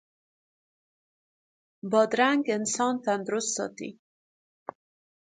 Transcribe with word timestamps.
بادرنګ 1.91 2.43
انسان 2.57 2.93
تندرست 3.05 3.51
ساتي. 3.55 3.89